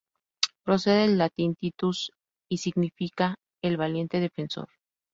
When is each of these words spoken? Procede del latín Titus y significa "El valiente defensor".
Procede 0.63 1.01
del 1.01 1.19
latín 1.19 1.53
Titus 1.53 2.11
y 2.49 2.57
significa 2.57 3.35
"El 3.61 3.77
valiente 3.77 4.19
defensor". 4.19 4.67